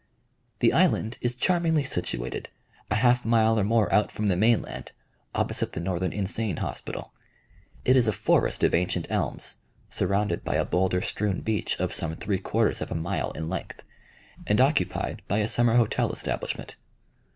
The 0.61 0.73
island 0.73 1.19
is 1.21 1.35
charmingly 1.35 1.83
situated, 1.83 2.49
a 2.89 2.95
half 2.95 3.23
mile 3.23 3.59
or 3.59 3.63
more 3.63 3.93
out 3.93 4.11
from 4.11 4.25
the 4.25 4.35
main 4.35 4.59
land, 4.63 4.91
opposite 5.35 5.73
the 5.73 5.79
Northern 5.79 6.11
Insane 6.11 6.57
Hospital; 6.57 7.13
it 7.85 7.95
is 7.95 8.07
a 8.07 8.11
forest 8.11 8.63
of 8.63 8.73
ancient 8.73 9.05
elms, 9.11 9.57
surrounded 9.91 10.43
by 10.43 10.55
a 10.55 10.65
bowlder 10.65 11.03
strewn 11.03 11.41
beach 11.41 11.79
of 11.79 11.93
some 11.93 12.15
three 12.15 12.39
quarters 12.39 12.81
of 12.81 12.89
a 12.89 12.95
mile 12.95 13.29
in 13.33 13.47
length, 13.47 13.83
and 14.47 14.59
occupied 14.59 15.21
by 15.27 15.37
a 15.37 15.47
summer 15.47 15.75
hotel 15.75 16.11
establishment. 16.11 16.77